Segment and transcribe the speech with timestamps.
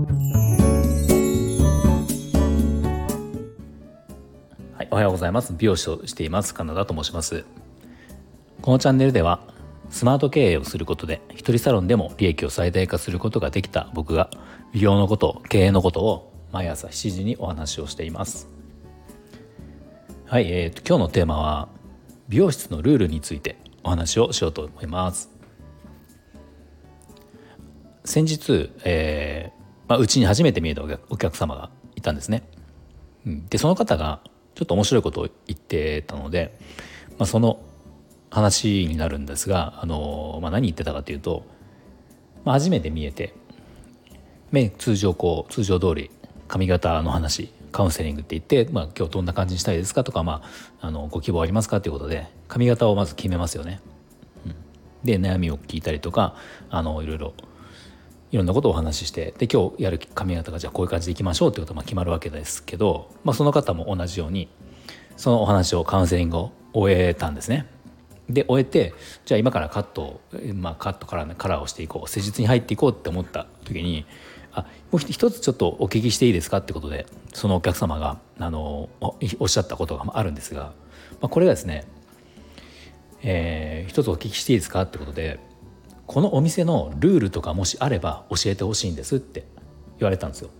[0.00, 0.06] は
[4.82, 5.52] い、おはようございます。
[5.56, 6.54] 美容師をしています。
[6.54, 7.44] カナダと申します。
[8.62, 9.40] このチャンネルでは
[9.90, 14.30] スマート経営をすることで一人サロンでも利益を最大化することができた僕が
[14.72, 18.48] 美容のこと経営のことを毎朝7時にお話をしています。
[20.24, 21.68] はい、えーと、今日のテーマは
[22.28, 25.28] 美容室のルールについてお話をしようと思います。
[28.04, 29.52] 先日、え
[29.90, 32.44] まあ、うちに初めて見えたお客様がいたんですね。
[33.26, 34.20] でその方が
[34.54, 36.56] ちょっと面白いことを言ってたので、
[37.18, 37.60] まあ、その
[38.30, 41.44] 話になるんですが、あのまあ、何言ってたかというと、
[42.44, 43.34] まあ、初めて見えて
[44.52, 46.12] 目通常こう通常通り
[46.46, 50.42] 髪型の話カウンセリングって言って、まあ、今日どんな感じにしたいですかとか、ま
[50.80, 53.80] あ、あのご希望ありますかということで髪型をまず決めますよね。
[54.46, 54.54] うん、
[55.02, 56.36] で悩みを聞いたりとか
[56.70, 57.34] あのいろいろ
[58.30, 64.48] いろんなことをお話ししてで今日やる髪型がじゃあこういう感じでいきましょうってことが決まるわけですけど、まあ、その方も同じように
[65.16, 67.66] そのお話をカウンセリングを終えたんですね。
[68.28, 70.20] で終えてじゃあ今からカット、
[70.54, 74.06] まあ、カットからカラーをしていこう施術に入っていこうって思った時に
[74.52, 80.72] あもう一つちょっとお聞きしていいですかってことでそのお客様があのおっしゃったことがあるんですが、
[81.20, 81.86] まあ、これがですね、
[83.22, 85.40] えー、一つお聞きしていいですかってことで
[86.10, 89.44] このお店のルールとかもしあれば教えてほしいんですって
[90.00, 90.50] 言われたんですよ。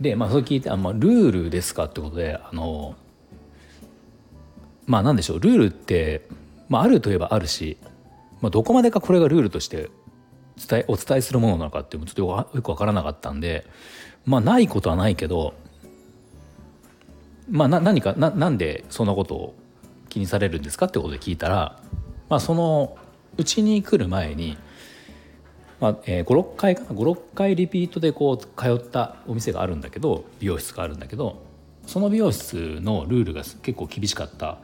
[0.00, 2.96] でまあそれ聞いてあ、まあ、ルールですかってことであの
[4.86, 6.26] まあ何でしょうルールって、
[6.70, 7.76] まあ、あるといえばあるし、
[8.40, 9.90] まあ、どこまでかこれがルールとして
[10.56, 13.66] 伝えお伝えするものなのかっていうのもちょっとよく分からなかったんで
[14.24, 15.52] まあないことはないけど
[17.50, 19.54] まあな何かななんでそんなことを
[20.08, 21.78] 気にされるんですかってことで聞いたら、
[22.30, 22.96] まあ、その
[23.36, 24.56] うちに来る前に、
[25.80, 31.42] まあえ、56回かな56回リピートでこう通ったお店があるんだけど美容室があるんだけど
[31.86, 34.58] その美容室のルールが結構厳しかった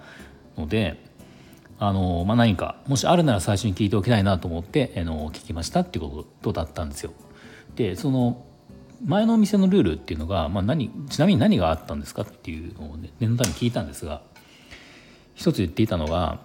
[0.56, 1.02] ので
[1.78, 7.12] あの、まあ、何かもしあるなら最初に聞いておきたいなと思ってあの聞きましたっていうことだったんですよ。
[7.74, 8.44] でその
[9.04, 14.22] 前のお店のルールっていうのが、まあ何、ちなみに何があったんですかっていうのを、ね、念のために聞いたんですが
[15.34, 16.40] 一つ言っていたのが、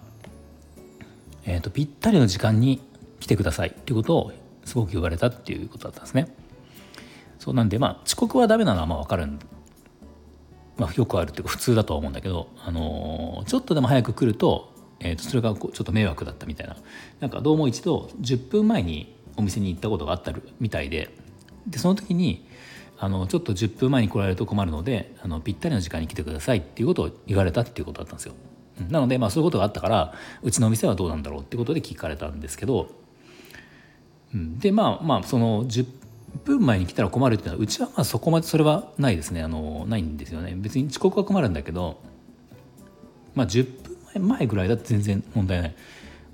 [1.44, 2.80] えーと、ぴったりの時間に
[3.20, 4.32] 来てくださいっていうことを
[4.64, 6.34] すごく言われたっていうことだったんですね。
[7.38, 9.28] そうなんでまあ遅刻はダメなのはまあ分かる
[10.76, 16.76] まあ、よくあるっていうか普通だとは思うんだけど、あのー、ちょっとでも早く来ると,、えー、とそれがこうちょっと迷惑だったみたいな
[17.20, 21.10] なんかどうも一度10分前にお店に行ったことがあったみたいで
[21.66, 22.46] でその時に
[22.98, 28.34] あのちょっと10分前に来られると困るのであのぴったりの時間に来てくださいっていうことを言われたっていうことだったんですよ。
[28.90, 32.90] なのでまあそういうことがあったからうちのお店はどうなんだろうってことで聞かれたんですけど、
[34.34, 35.86] うん、でまあまあその10
[36.44, 39.42] 分前に来たら困るっていうのはうちはまあそこまでそれはないですね。
[39.42, 40.54] あのないんですよね。
[40.56, 42.00] 別に遅刻は困るんだけど
[43.34, 43.66] まあ10
[44.14, 45.74] 分前ぐらいだと全然問題ない。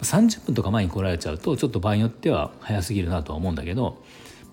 [0.00, 4.02] 30分とか前に来られちゃうとちょっと場合によっては早すぎるなとは思うんだけど、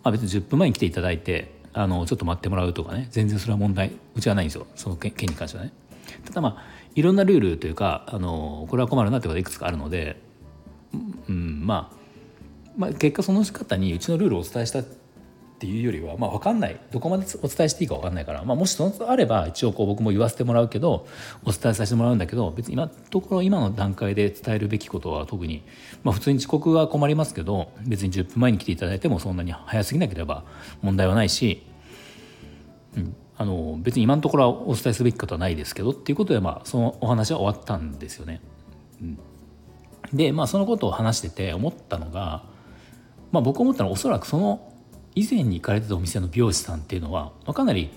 [0.03, 4.65] まあ、別に10分前に来ていただいてあのちょっと待ってもらうとかね全然それは問題うちはないんですよ。
[4.75, 5.71] その件に関してはね。
[6.25, 6.63] ただまあ
[6.95, 10.21] いろんなルールというかあのこれは困るなってことがいくつかあるので、
[11.29, 12.05] うん、まあ
[12.77, 14.83] まあ、結果その方にうちのルールをお伝えしたっ
[15.57, 16.77] ていうよりは、まあ、分かんない。
[16.91, 21.07] どこまでお伝えしていいか分かんないから、まあ、もしそのあれば一応こう僕も言わせてもらうけど
[21.45, 25.63] お伝えさせてもらうんだけど別に今のところ今の段階で伝えるべきことは特に、
[26.03, 30.43] まあ、普通に遅刻は困りますけど別に10分前に来ていただいてもそんなに早すぎなければ
[30.81, 31.63] 問題はないし、
[32.97, 38.41] うん、あの別に今のところはお伝えすべきことはないですけどっていうことで、まあ、そのお話は終わったんですよね。
[39.01, 39.19] うん、
[40.13, 42.43] でまあそのことを話してて思ったのが、
[43.31, 44.71] まあ、僕思ったのはおそらくその
[45.15, 47.89] 以前に行かれてたお店の美容師さんっていうのはまあかなり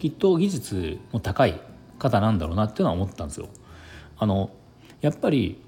[0.00, 1.60] きっと技術も高い
[1.98, 3.48] 方なんだろうなっていうのは思ったんですよ。
[4.18, 4.50] あの
[5.00, 5.60] やっぱり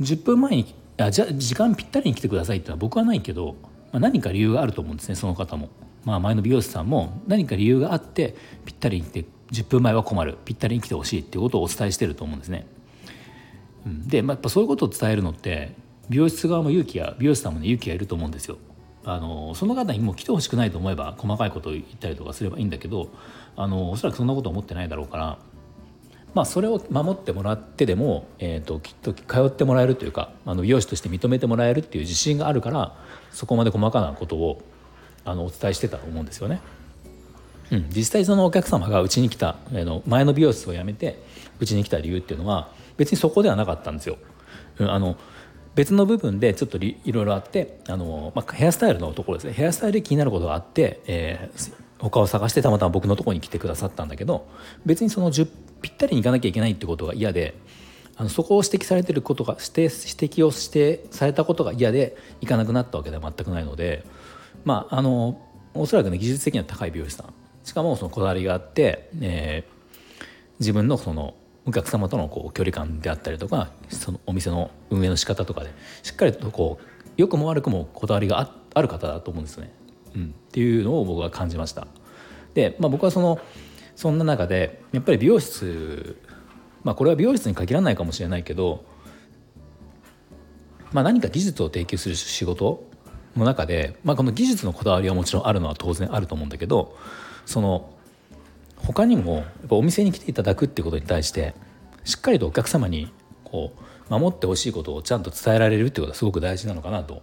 [0.00, 3.56] 10分前にあじゃ時間ぴったりに来てくださいっていうのは僕はないけど、
[3.92, 5.68] まあ、何か理由があると思うんですねその方も。
[6.04, 8.34] まあ、前の美容師さんも何か理由があって
[8.64, 12.66] ぴったりに来て10分前は困るぴったりに来てほしいっていうことをお伝えしてると思うんですね。
[13.86, 15.72] で、まあ、やっぱそういうことを伝えるのって
[16.08, 18.58] 美容室側も勇気や美容師さんもね勇気がいると思うんですよ。
[19.06, 23.10] あのその方にもう来てほしくないと思えば細かいことを言ったりとかすればいいんだけど
[23.54, 25.38] あのおそらくそんなこと思ってないだろうから
[26.32, 32.96] まあそれを守ってもらってでも、えーと、きっと通ってもらえるというかあの美容師として認めてもらえるっていう自信があるから
[33.30, 34.62] そこまで細かなことを
[35.24, 36.60] あのお伝えしてたと思うんですよね。
[37.70, 41.18] うん、実際そのお客様がうちに来たの前の美容室を辞めて
[41.60, 44.18] うちに来た理由っていうのは別にそこではなかったんですよ。
[44.78, 45.16] うん、あの
[45.74, 54.46] 別の部分でちょっといろいろあってあの、まあ、ヘアスタイルのところですねヘアスタイルで気になることがあって、えー、他を探してたまたま僕のとこに来てくださったんだけど
[54.86, 55.48] 別にその10
[55.82, 57.54] ぴったりに行かなきゃいけないってことが嫌で
[58.16, 64.04] あのそこを指摘されてることが指指摘をしてされたことが嫌で行かなくなったわけでは全くないので
[64.64, 65.40] まああの
[65.74, 67.34] おそらくね技術的には高い美容師さん。
[67.64, 70.24] しかもそのこだわりがあって、えー、
[70.60, 71.34] 自分のその
[71.66, 75.70] お客様とのこう距離感であったりとかそのお店の運営の仕方とかで
[76.02, 76.84] しっかりとこう
[77.16, 79.72] 良くも悪くもこだわりがある方だと思うんですね、
[80.14, 81.86] うん、っていうのを僕は感じました。
[82.52, 83.40] で、まあ、僕はその
[83.96, 86.20] そんな中でやっぱり美容室
[86.82, 88.84] まあこれは美容室に限らないかもしれないけど、
[90.92, 92.84] まあ、何か技術を提供する仕事
[93.36, 96.96] の中で、まあ、この技術のこだわりはもちろんあるのは当然あると思うんだけど
[97.46, 97.90] その
[98.76, 101.54] 他にもやっぱお店に来ていただくってことに対して
[102.04, 103.12] しっかりとお客様に
[103.44, 103.72] こ
[104.10, 107.22] う守ってほしいことをちゃんと伝えられるってことはすごく大事なのかなと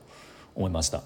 [0.55, 1.03] 思いました。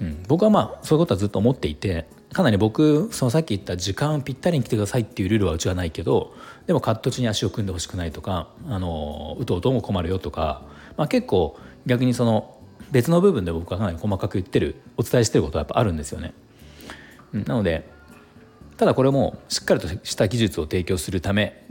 [0.00, 6.34] うん、僕はまあそういうことはずっと思っていてかなり僕そのさっき言った時間ぴったりに来てくださいっていうルールはうちはないけど
[6.66, 10.62] でもカット中に足を組んでほしくないとかあのうとうとも困るよとか、
[10.96, 12.57] まあ、結構逆にその
[12.90, 16.34] 別の部分で僕はかなり細かく言ってるお伝えしてることはやっぱあるんですよね。
[17.32, 17.88] なので
[18.76, 21.64] ただこれもしっかりとした技術を提供するため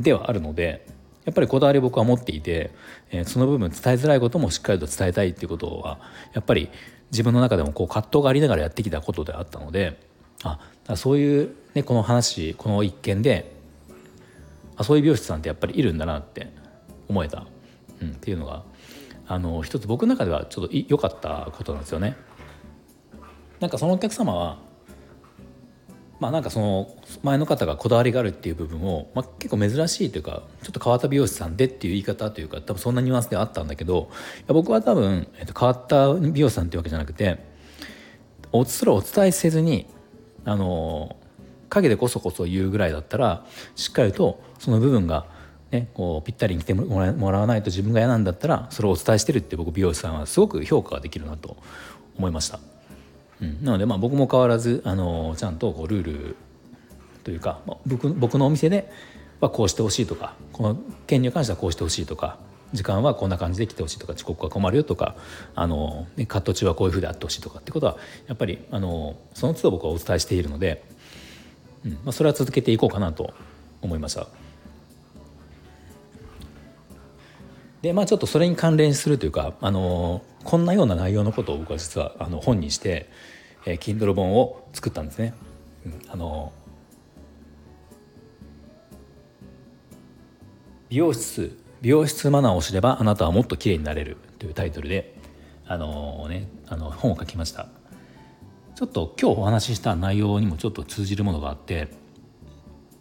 [0.00, 0.86] ではあるので
[1.24, 2.70] やっぱりこだわり僕は持っていて、
[3.24, 5.98] その部分伝えづらいこともしっかりと伝えたいっていうことは
[6.32, 6.68] やっぱり
[7.10, 10.00] 自分の中でもこう葛藤がありながらやってきたことであったので
[10.42, 10.58] あ
[10.96, 13.54] そういう、ね、この話この一件で
[14.76, 16.52] あそういう美容師さんってやっぱりいるんだなって
[17.08, 17.46] 思えた、
[18.02, 18.62] うん、っていうのが
[19.26, 22.16] あの一つ僕の中ではちょっと良かったことなんですよね。
[23.60, 24.58] なんかそのお客様は
[26.20, 34.10] まあなんかその前の方がこだわりがあるっていう部分を、まあ、結構珍しいというかちょっと変わった美容師さんでっていう言い方というか多分そんなニュアンスではあったんだけど
[34.46, 37.38] 僕は多分、えっと、変わった美容師さんっていうわけじゃなくて
[38.52, 39.86] おそれをお伝えせずに
[40.44, 41.16] あの
[41.68, 43.44] 陰でこそこそ言うぐらいだったら
[43.74, 45.26] しっかりとその部分が、
[45.74, 51.56] ね、こうぴったりに来てもらわないと自分が嫌なんだったらそれをお伝えしてるって僕美容師さんはすごく評価ができるなと
[52.16, 52.60] 思いました。
[53.42, 56.36] うん、なのでまあ僕も変わらずあのちゃんとこうルール
[57.24, 58.88] というか僕僕のお店で
[59.40, 60.76] はこうしてほしいとかこの
[61.08, 62.38] 件に関してはこうしてほしいとか
[62.72, 65.16] 時間はこんな感じで来てほしいとか遅刻は困るよとか
[65.56, 67.96] あの、ね、カット中はこういうふうであってほしいとかってことは
[68.28, 70.84] やっぱりあのその都度僕はお伝えしているので、
[71.84, 73.34] うんまあ、それは続けていこうかなと
[73.82, 74.28] 思いました。
[77.84, 83.10] でまあちょっとそれに関連するというかあのこんなような内容のことを僕は実はあの本にして、
[83.66, 85.34] えー、Kindle 本を作ったんですね。
[85.84, 86.54] うん、あの
[90.88, 95.14] 美容室美容室マナーを知ればあなたはもっと綺麗になれるというタイトルで
[95.66, 97.68] あの、ね、あの本を書きました
[98.76, 101.88] ちょっと今日お話しした内容にもちょっと通じるものがあって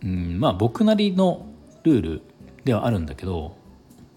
[0.04, 1.46] うんまあ僕なりの
[1.84, 2.22] ルール
[2.66, 3.63] ではあるんだけど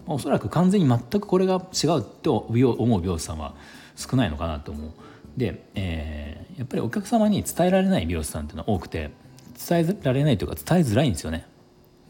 [0.07, 3.53] おそらく完全に全くこれが違うと思う美容師さんは
[3.95, 4.91] 少ないのかなと思う。
[5.37, 9.11] で、えー、やっぱりお客様に伝えられない美容師さんっていうのは多くて
[9.69, 11.45] 伝えられないというか伝えづらいんですよね。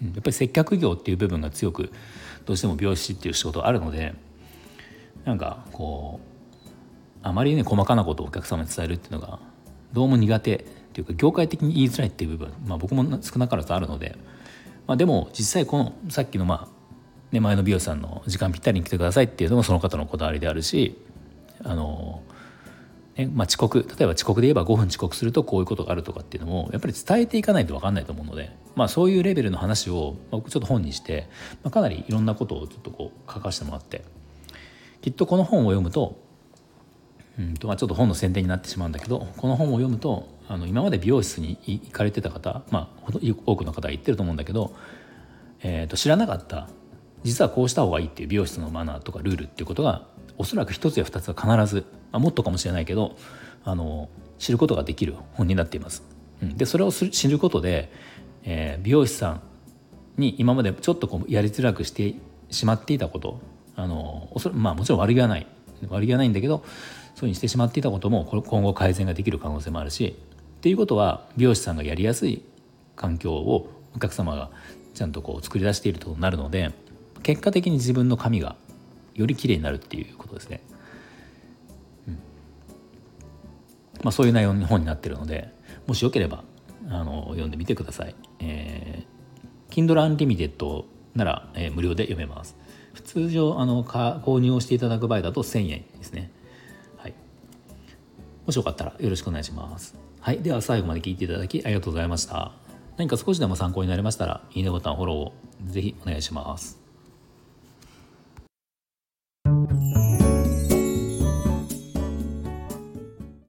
[0.01, 1.91] やっぱり接客業っていう部分が強く
[2.45, 4.13] どうしても美容師っていう仕事あるので
[5.25, 9.39] なんかこうあまりね細かなことをお客様に伝えるっていうのが
[9.91, 10.63] どうも苦手っ
[10.93, 14.15] ていうか業界的に言いづらいっていう部分、まあ、僕も少なからずあるので、
[14.85, 16.76] まあ、でも実際このさっきのまあ
[17.31, 20.97] ね、前の美容師さんの時間ぴったりに来てくださいっていうのもその方のこだわりであるし
[21.63, 22.23] あの、
[23.15, 31.27] ねまあ、遅刻例えば遅刻で言えば5分遅刻するとこういうことがあるとかっていうのもやっぱり伝えていかないと分かんないと思うので、まあ、そういうレベルの話を僕ちょっと本にして、
[31.63, 34.03] まあ、かなりいろんなことをちょっとこう書かせてもらって
[35.01, 36.25] きっとこの本を読むと
[37.39, 43.11] うんとまあ、ちょっと本の宣伝になってしまうんだけどこの本を読むとあの今まで美容室に行かれてた方、まあ、
[43.45, 44.75] 多くの方が言ってると思うんだけど、
[45.61, 46.67] えー、と知らなかった
[47.23, 50.05] 実はこうした方がいいっていう美容室のマナーとかルールっていうことが
[50.37, 53.17] おそらく一つや二つは必ず、まあ、もっとかもしれないけど
[53.63, 54.09] あの
[54.39, 56.03] 知ることができる本になっています。
[56.41, 57.91] うん、でそれを知ることで、
[58.43, 59.41] えー、美容師さん
[60.17, 62.15] に今までちょっとこうやりづらくして
[62.49, 63.41] しまっていたこと
[63.75, 65.47] あのおそまあもちろん悪気はない
[65.89, 66.63] 悪気はないんだけど
[67.15, 70.15] そういうにしてしまっていたことも今後改善ができる可能性もあるし
[70.57, 72.43] っていうことは美容師さんがやりやすい
[72.95, 74.49] 環境をお客様が
[74.93, 76.71] ちゃんとこう作り出しているとなるので
[77.23, 78.55] 結果的に自分の髪が
[79.15, 80.61] より綺麗になるっていうことですね。
[82.07, 82.13] うん。
[84.03, 85.51] まあ、そういう内容の本になってるので
[85.87, 86.43] もしよければ
[86.89, 88.15] あの読んでみてください。
[88.39, 92.55] えー、Kindle Unlimited なら、えー、無料で読めます。
[92.93, 96.31] 普通常あの購入をしていただく場合だと1000円ですね。
[96.97, 97.13] はい。
[98.45, 99.95] もしよかったらよろしくお願いします。
[100.19, 100.39] はい。
[100.39, 102.53] では最後まで聞いていただきありがとうございました。
[102.97, 105.33] 何か少しでも参考になりましたらいいねボタンフォローを
[105.65, 106.76] ぜひお願いします。